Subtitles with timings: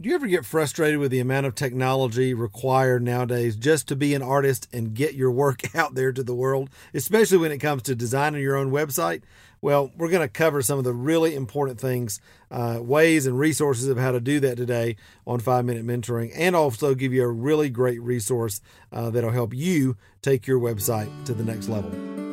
[0.00, 4.14] Do you ever get frustrated with the amount of technology required nowadays just to be
[4.14, 7.82] an artist and get your work out there to the world, especially when it comes
[7.82, 9.22] to designing your own website?
[9.60, 13.88] Well, we're going to cover some of the really important things, uh, ways, and resources
[13.88, 14.94] of how to do that today
[15.26, 18.60] on Five Minute Mentoring, and also give you a really great resource
[18.92, 22.27] uh, that'll help you take your website to the next level.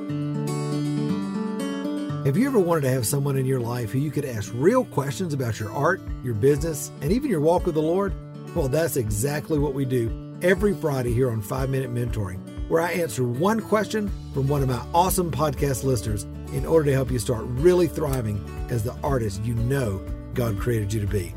[2.26, 4.84] Have you ever wanted to have someone in your life who you could ask real
[4.84, 8.16] questions about your art, your business, and even your walk with the Lord?
[8.56, 12.94] Well, that's exactly what we do every Friday here on 5 Minute Mentoring, where I
[12.94, 17.20] answer one question from one of my awesome podcast listeners in order to help you
[17.20, 21.36] start really thriving as the artist you know God created you to be.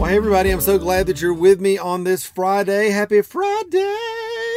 [0.00, 2.90] Well, hey, everybody, I'm so glad that you're with me on this Friday.
[2.90, 4.13] Happy Friday!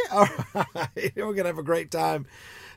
[0.12, 2.26] All right, we're going to have a great time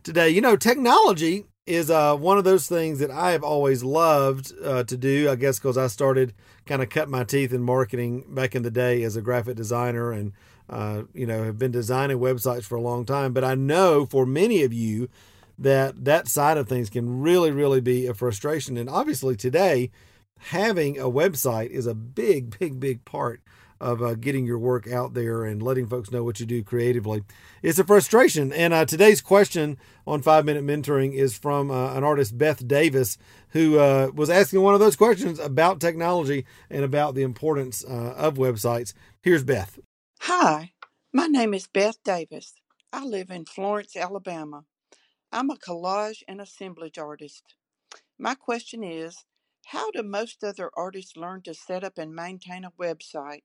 [0.03, 0.29] today.
[0.29, 4.83] You know, technology is uh, one of those things that I have always loved uh,
[4.83, 5.29] to do.
[5.29, 6.33] I guess because I started
[6.65, 10.11] kind of cut my teeth in marketing back in the day as a graphic designer
[10.11, 10.33] and,
[10.69, 13.31] uh, you know, have been designing websites for a long time.
[13.31, 15.07] But I know for many of you
[15.57, 18.75] that that side of things can really, really be a frustration.
[18.75, 19.89] And obviously today,
[20.39, 23.41] having a website is a big, big, big part
[23.81, 27.23] of uh, getting your work out there and letting folks know what you do creatively.
[27.63, 28.53] It's a frustration.
[28.53, 33.17] And uh, today's question on Five Minute Mentoring is from uh, an artist, Beth Davis,
[33.49, 38.13] who uh, was asking one of those questions about technology and about the importance uh,
[38.15, 38.93] of websites.
[39.21, 39.79] Here's Beth.
[40.21, 40.73] Hi,
[41.11, 42.53] my name is Beth Davis.
[42.93, 44.65] I live in Florence, Alabama.
[45.31, 47.55] I'm a collage and assemblage artist.
[48.19, 49.25] My question is
[49.67, 53.41] How do most other artists learn to set up and maintain a website?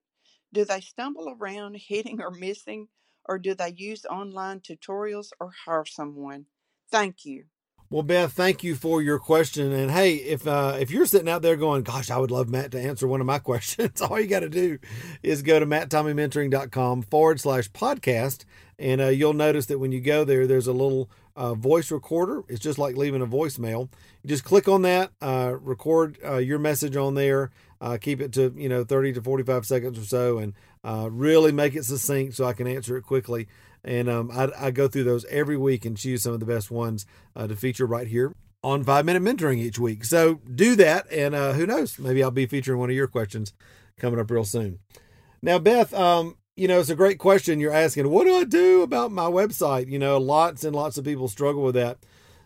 [0.57, 2.89] Do they stumble around hitting or missing,
[3.27, 6.47] or do they use online tutorials or hire someone?
[6.91, 7.45] Thank you.
[7.91, 9.71] Well, Beth, thank you for your question.
[9.71, 12.71] And hey, if uh, if you're sitting out there going, "Gosh, I would love Matt
[12.71, 14.79] to answer one of my questions," all you got to do
[15.23, 18.47] is go to matttommeymentoring.com forward slash podcast,
[18.79, 22.43] and uh, you'll notice that when you go there, there's a little uh, voice recorder.
[22.49, 23.89] It's just like leaving a voicemail.
[24.23, 28.33] You just click on that, uh, record uh, your message on there, uh, keep it
[28.33, 32.35] to you know 30 to 45 seconds or so, and uh, really make it succinct
[32.35, 33.47] so I can answer it quickly.
[33.85, 36.73] And um, I, I, go through those every week and choose some of the best
[36.73, 38.33] ones uh, to feature right here
[38.65, 40.05] on Five Minute Mentoring each week.
[40.05, 43.53] So do that, and who knows, maybe I'll be featuring one of your questions
[43.97, 44.81] coming up real soon.
[45.41, 48.09] Now, Beth, um, you know, it's a great question you're asking.
[48.11, 49.89] What do I do about my website?
[49.89, 51.99] You know, lots and lots of people struggle with that.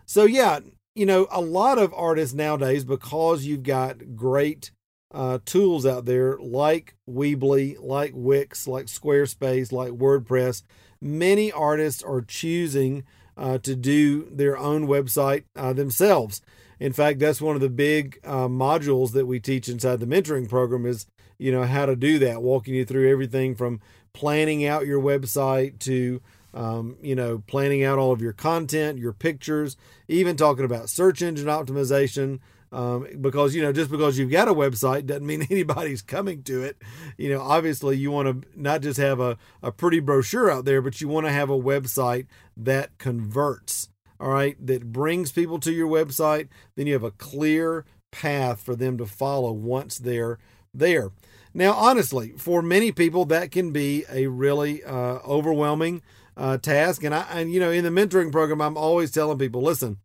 [0.05, 0.59] So, yeah,
[0.93, 4.71] you know, a lot of artists nowadays, because you've got great
[5.13, 10.63] uh, tools out there like Weebly, like Wix, like Squarespace, like WordPress,
[10.99, 13.03] many artists are choosing
[13.37, 16.41] uh, to do their own website uh, themselves.
[16.79, 20.49] In fact, that's one of the big uh, modules that we teach inside the mentoring
[20.49, 21.05] program is,
[21.41, 23.81] you know, how to do that, walking you through everything from
[24.13, 26.21] planning out your website to
[26.53, 29.77] um, you know planning out all of your content your pictures
[30.09, 32.39] even talking about search engine optimization
[32.73, 36.61] um, because you know just because you've got a website doesn't mean anybody's coming to
[36.61, 36.77] it.
[37.17, 40.81] You know obviously you want to not just have a, a pretty brochure out there
[40.81, 42.27] but you want to have a website
[42.57, 43.87] that converts
[44.21, 44.55] all right?
[44.63, 46.47] That brings people to your website.
[46.75, 50.37] Then you have a clear path for them to follow once they're
[50.73, 51.11] there
[51.53, 56.01] now, honestly, for many people, that can be a really uh, overwhelming
[56.37, 57.03] uh, task.
[57.03, 59.97] And I, and you know, in the mentoring program, I'm always telling people, listen,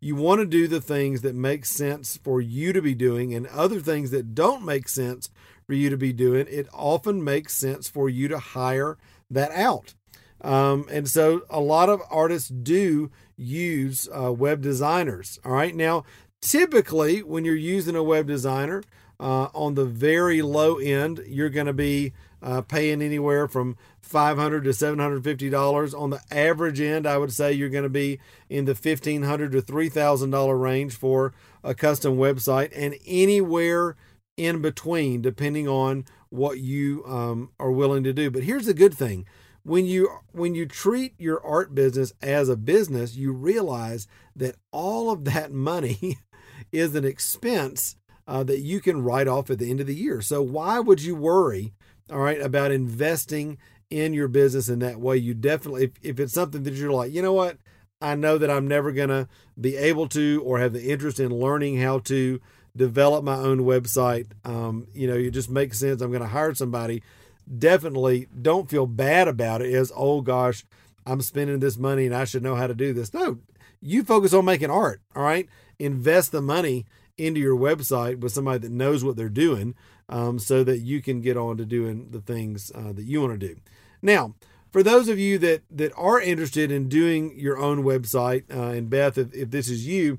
[0.00, 3.46] you want to do the things that make sense for you to be doing, and
[3.48, 5.30] other things that don't make sense
[5.66, 6.46] for you to be doing.
[6.48, 8.96] It often makes sense for you to hire
[9.30, 9.94] that out.
[10.40, 15.38] Um, and so, a lot of artists do use uh, web designers.
[15.44, 16.04] All right, now
[16.44, 18.82] typically when you're using a web designer
[19.20, 24.64] uh, on the very low end, you're going to be uh, paying anywhere from 500
[24.64, 25.98] to $750.
[25.98, 29.62] On the average end, I would say you're going to be in the 1,500 to
[29.62, 31.32] $3,000 range for
[31.62, 33.96] a custom website, and anywhere
[34.36, 38.30] in between, depending on what you um, are willing to do.
[38.30, 39.26] But here's the good thing
[39.64, 44.06] when you when you treat your art business as a business you realize
[44.36, 46.18] that all of that money
[46.72, 47.96] is an expense
[48.26, 50.20] uh, that you can write off at the end of the year.
[50.20, 51.72] So why would you worry,
[52.10, 53.58] all right, about investing
[53.90, 55.16] in your business in that way?
[55.16, 57.58] You definitely, if, if it's something that you're like, you know what,
[58.00, 59.28] I know that I'm never going to
[59.60, 62.40] be able to or have the interest in learning how to
[62.76, 64.26] develop my own website.
[64.44, 66.02] Um, you know, it just makes sense.
[66.02, 67.02] I'm going to hire somebody.
[67.58, 70.64] Definitely don't feel bad about it as, oh gosh,
[71.06, 73.12] I'm spending this money and I should know how to do this.
[73.12, 73.38] No,
[73.80, 75.00] you focus on making art.
[75.14, 75.48] All right.
[75.78, 79.74] Invest the money into your website with somebody that knows what they're doing
[80.08, 83.38] um, so that you can get on to doing the things uh, that you want
[83.38, 83.56] to do.
[84.02, 84.34] Now,
[84.70, 88.90] for those of you that, that are interested in doing your own website, uh, and
[88.90, 90.18] Beth, if, if this is you,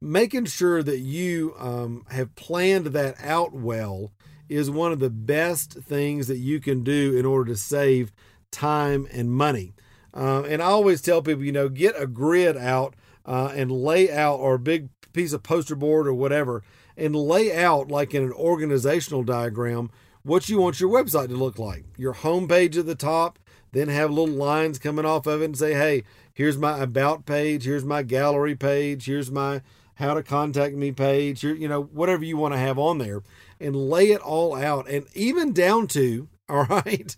[0.00, 4.12] making sure that you um, have planned that out well
[4.48, 8.12] is one of the best things that you can do in order to save
[8.50, 9.74] time and money.
[10.16, 12.94] Uh, and I always tell people, you know, get a grid out
[13.26, 16.62] uh, and lay out, or a big piece of poster board or whatever,
[16.96, 19.90] and lay out like in an organizational diagram
[20.22, 21.84] what you want your website to look like.
[21.96, 23.38] Your home page at the top,
[23.72, 26.02] then have little lines coming off of it and say, hey,
[26.32, 29.60] here's my about page, here's my gallery page, here's my
[29.96, 33.22] how to contact me page, you know, whatever you want to have on there,
[33.60, 37.16] and lay it all out, and even down to, all right,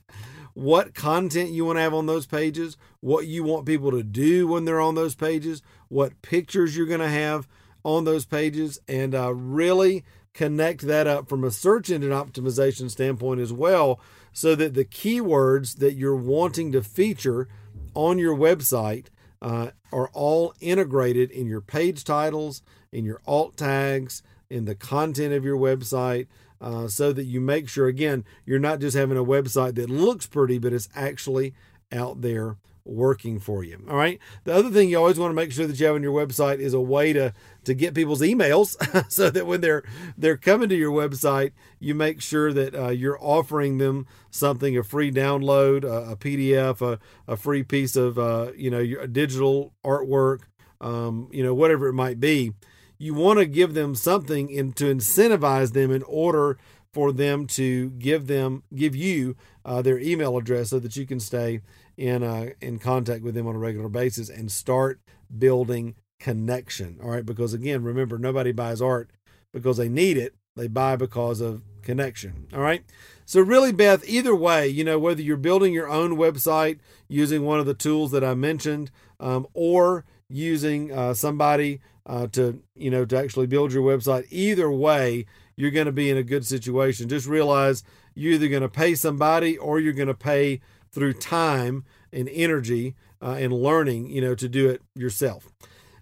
[0.58, 4.49] what content you want to have on those pages, what you want people to do
[4.49, 7.46] when they're on those pages, what pictures you're going to have
[7.84, 13.40] on those pages, and uh, really connect that up from a search engine optimization standpoint
[13.40, 14.00] as well,
[14.32, 17.46] so that the keywords that you're wanting to feature
[17.94, 19.06] on your website
[19.40, 25.32] uh, are all integrated in your page titles, in your alt tags, in the content
[25.32, 26.26] of your website,
[26.60, 30.26] uh, so that you make sure, again, you're not just having a website that looks
[30.26, 31.54] pretty, but it's actually
[31.92, 32.56] out there
[32.88, 33.84] working for you.
[33.88, 34.18] All right.
[34.44, 36.58] The other thing you always want to make sure that you have on your website
[36.58, 37.32] is a way to
[37.64, 38.76] to get people's emails,
[39.12, 39.84] so that when they're
[40.16, 44.82] they're coming to your website, you make sure that uh, you're offering them something a
[44.82, 46.98] free download, a, a PDF, a,
[47.30, 50.40] a free piece of uh, you know your digital artwork,
[50.80, 52.52] um, you know whatever it might be.
[52.98, 56.58] You want to give them something in, to incentivize them in order
[56.92, 61.20] for them to give them give you uh, their email address so that you can
[61.20, 61.60] stay
[61.96, 65.00] in uh, in contact with them on a regular basis and start
[65.36, 66.98] building connection.
[67.02, 69.10] All right, because again, remember, nobody buys art
[69.52, 72.48] because they need it; they buy because of connection.
[72.52, 72.82] All right.
[73.24, 76.78] So really, Beth, either way, you know, whether you're building your own website
[77.08, 78.90] using one of the tools that I mentioned,
[79.20, 84.70] um, or using uh, somebody uh, to you know to actually build your website, either
[84.70, 85.26] way,
[85.56, 87.08] you're going to be in a good situation.
[87.08, 87.82] Just realize
[88.14, 90.60] you're either going to pay somebody or you're going to pay
[90.90, 95.48] through time and energy uh, and learning, you know, to do it yourself.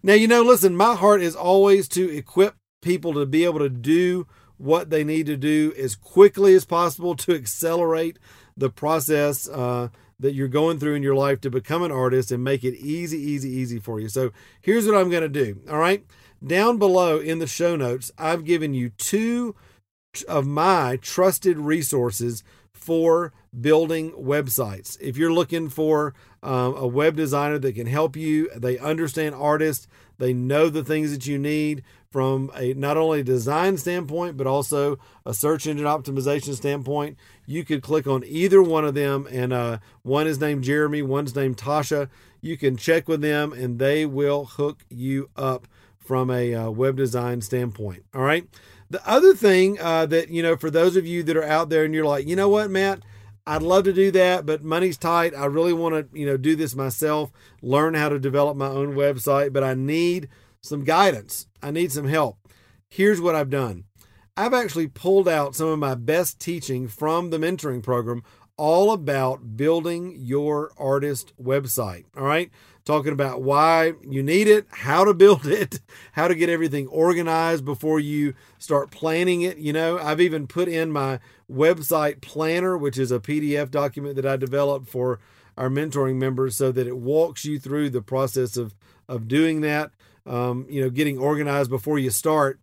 [0.02, 3.68] Now, you know, listen, my heart is always to equip people to be able to
[3.68, 4.26] do
[4.58, 8.18] what they need to do as quickly as possible to accelerate
[8.56, 9.88] the process uh,
[10.18, 13.18] that you're going through in your life to become an artist and make it easy,
[13.18, 14.08] easy, easy for you.
[14.08, 15.60] So here's what I'm going to do.
[15.70, 16.04] All right.
[16.44, 19.54] Down below in the show notes, I've given you two
[20.28, 22.42] of my trusted resources
[22.72, 24.96] for building websites.
[25.00, 29.88] If you're looking for um, a web designer that can help you, they understand artists,
[30.18, 34.46] they know the things that you need from a not only a design standpoint but
[34.46, 37.16] also a search engine optimization standpoint.
[37.44, 41.34] You could click on either one of them, and uh, one is named Jeremy, one's
[41.34, 42.08] named Tasha.
[42.40, 45.66] You can check with them, and they will hook you up
[45.98, 48.04] from a uh, web design standpoint.
[48.14, 48.48] All right.
[48.88, 51.84] The other thing uh, that, you know, for those of you that are out there
[51.84, 53.00] and you're like, you know what, Matt,
[53.46, 55.34] I'd love to do that, but money's tight.
[55.34, 57.30] I really want to, you know, do this myself,
[57.62, 60.28] learn how to develop my own website, but I need
[60.62, 61.46] some guidance.
[61.62, 62.38] I need some help.
[62.88, 63.84] Here's what I've done.
[64.36, 68.22] I've actually pulled out some of my best teaching from the mentoring program
[68.56, 72.04] all about building your artist website.
[72.16, 72.50] All right
[72.86, 75.80] talking about why you need it, how to build it,
[76.12, 79.58] how to get everything organized before you start planning it.
[79.58, 81.18] You know, I've even put in my
[81.50, 85.18] website planner, which is a PDF document that I developed for
[85.58, 88.74] our mentoring members so that it walks you through the process of,
[89.08, 89.90] of doing that,
[90.24, 92.60] um, you know, getting organized before you start.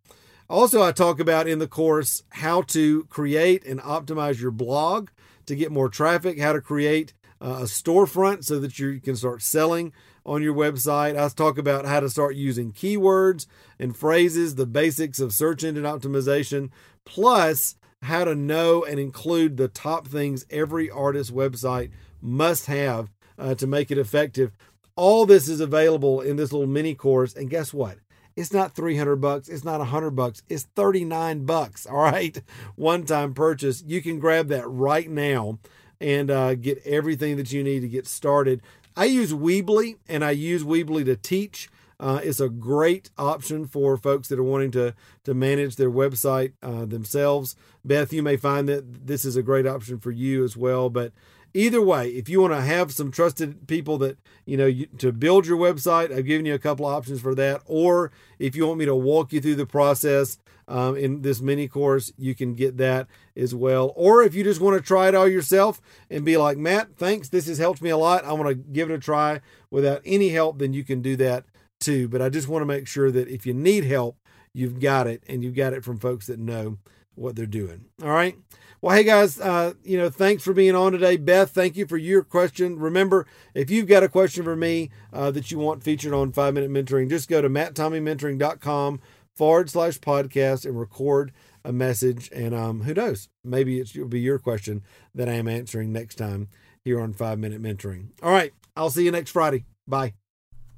[0.49, 5.09] Also, I talk about in the course how to create and optimize your blog
[5.47, 9.41] to get more traffic, how to create uh, a storefront so that you can start
[9.41, 9.91] selling
[10.25, 11.17] on your website.
[11.19, 13.45] I talk about how to start using keywords
[13.79, 16.69] and phrases, the basics of search engine optimization,
[17.05, 23.55] plus how to know and include the top things every artist website must have uh,
[23.55, 24.51] to make it effective.
[24.95, 27.33] All this is available in this little mini course.
[27.33, 27.97] And guess what?
[28.35, 29.47] It's not 300 bucks.
[29.47, 30.43] It's not 100 bucks.
[30.49, 31.85] It's 39 bucks.
[31.85, 32.41] All right.
[32.75, 33.83] One time purchase.
[33.85, 35.59] You can grab that right now
[36.01, 38.61] and uh, get everything that you need to get started.
[38.95, 41.69] I use Weebly and I use Weebly to teach.
[41.99, 46.53] Uh, it's a great option for folks that are wanting to to manage their website
[46.61, 47.55] uh, themselves.
[47.85, 50.89] Beth, you may find that this is a great option for you as well.
[50.89, 51.13] But
[51.53, 55.11] either way, if you want to have some trusted people that, you know, you, to
[55.11, 57.61] build your website, I've given you a couple options for that.
[57.65, 61.67] Or if you want me to walk you through the process um, in this mini
[61.67, 63.93] course, you can get that as well.
[63.95, 67.29] Or if you just want to try it all yourself and be like, Matt, thanks,
[67.29, 68.25] this has helped me a lot.
[68.25, 71.45] I want to give it a try without any help, then you can do that
[71.79, 72.07] too.
[72.07, 74.17] But I just want to make sure that if you need help,
[74.53, 76.77] you've got it and you've got it from folks that know
[77.15, 77.85] what they're doing.
[78.01, 78.35] All right.
[78.81, 81.15] Well, hey guys, uh, you know, thanks for being on today.
[81.15, 82.77] Beth, thank you for your question.
[82.77, 86.53] Remember, if you've got a question for me uh, that you want featured on Five
[86.53, 88.99] Minute Mentoring, just go to matttommeymentoring.com
[89.35, 91.31] forward slash podcast and record
[91.63, 92.29] a message.
[92.33, 94.83] And um, who knows, maybe it'll be your question
[95.15, 96.49] that I am answering next time
[96.83, 98.07] here on Five Minute Mentoring.
[98.21, 99.63] All right, I'll see you next Friday.
[99.87, 100.13] Bye.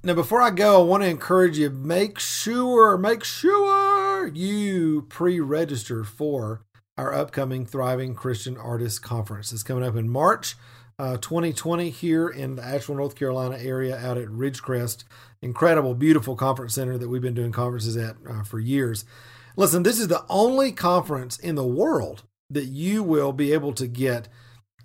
[0.04, 3.85] Now, before I go, I want to encourage you make sure, make sure
[4.34, 6.62] you pre register for
[6.98, 9.52] our upcoming Thriving Christian Artists Conference.
[9.52, 10.56] It's coming up in March
[10.98, 15.04] uh, 2020 here in the Asheville, North Carolina area out at Ridgecrest.
[15.42, 19.06] Incredible, beautiful conference center that we've been doing conferences at uh, for years.
[19.58, 23.88] Listen, this is the only conference in the world that you will be able to
[23.88, 24.28] get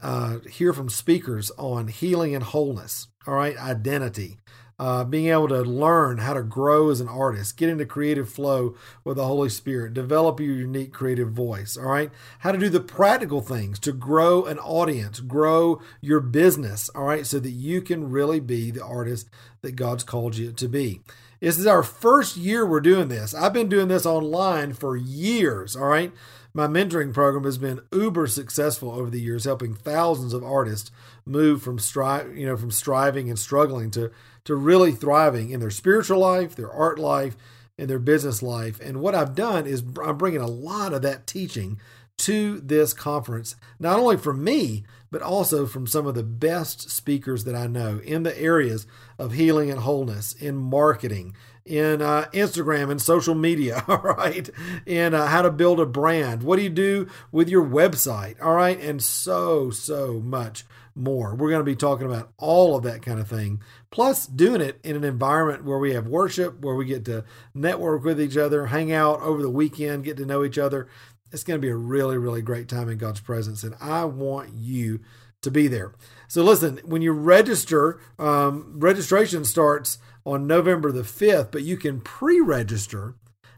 [0.02, 4.38] uh, hear from speakers on healing and wholeness, all right, identity,
[4.80, 8.74] uh, being able to learn how to grow as an artist, get into creative flow
[9.04, 12.10] with the Holy Spirit, develop your unique creative voice, all right?
[12.38, 17.26] How to do the practical things to grow an audience, grow your business, all right,
[17.26, 19.28] so that you can really be the artist
[19.60, 21.02] that God's called you to be.
[21.40, 23.34] This is our first year we're doing this.
[23.34, 26.10] I've been doing this online for years, all right?
[26.54, 30.90] My mentoring program has been uber successful over the years, helping thousands of artists
[31.30, 34.10] move from stri- you know, from striving and struggling to
[34.44, 37.36] to really thriving in their spiritual life, their art life,
[37.78, 38.80] and their business life.
[38.80, 41.78] And what I've done is I'm bringing a lot of that teaching
[42.18, 47.44] to this conference, not only from me, but also from some of the best speakers
[47.44, 48.86] that I know in the areas
[49.18, 51.34] of healing and wholeness, in marketing,
[51.64, 54.50] in uh, Instagram and social media, all right,
[54.84, 56.42] in uh, how to build a brand.
[56.42, 60.64] What do you do with your website, all right, and so, so much
[61.00, 61.34] more.
[61.34, 64.80] We're going to be talking about all of that kind of thing, plus doing it
[64.84, 68.66] in an environment where we have worship, where we get to network with each other,
[68.66, 70.88] hang out over the weekend, get to know each other.
[71.32, 74.52] It's going to be a really, really great time in God's presence, and I want
[74.54, 75.00] you
[75.42, 75.94] to be there.
[76.28, 82.00] So, listen, when you register, um, registration starts on November the 5th, but you can
[82.00, 83.14] pre register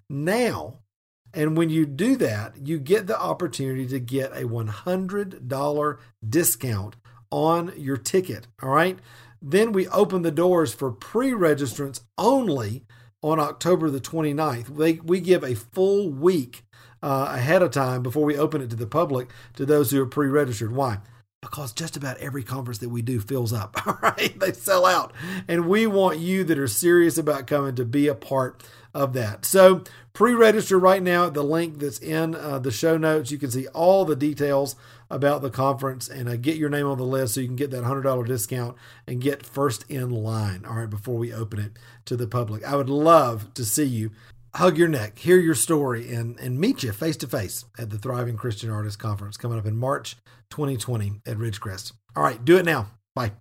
[0.09, 0.79] now.
[1.35, 6.97] And when you do that, you get the opportunity to get a $100 discount
[7.33, 8.47] on your ticket.
[8.63, 8.99] All right.
[9.41, 12.85] Then we open the doors for pre registrants only
[13.23, 14.77] on October the 29th.
[14.77, 16.65] They, we give a full week
[17.03, 20.07] uh, ahead of time before we open it to the public to those who are
[20.07, 20.73] pre registered.
[20.73, 20.99] Why?
[21.41, 23.77] Because just about every conference that we do fills up.
[23.87, 24.39] All right.
[24.39, 25.13] They sell out.
[25.49, 28.63] And we want you that are serious about coming to be a part
[28.95, 29.45] of that.
[29.45, 33.33] So pre register right now at the link that's in uh, the show notes.
[33.33, 34.77] You can see all the details
[35.13, 37.71] about the conference and uh, get your name on the list so you can get
[37.71, 38.77] that $100 discount
[39.07, 42.65] and get first in line, all right, before we open it to the public.
[42.65, 44.11] I would love to see you
[44.55, 47.99] hug your neck, hear your story, and, and meet you face to face at the
[47.99, 50.17] Thriving Christian Artist Conference coming up in March
[50.51, 51.93] 2020 at Ridgecrest.
[52.17, 52.89] All right, do it now.
[53.15, 53.33] Bye.